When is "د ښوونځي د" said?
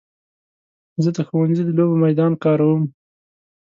1.17-1.69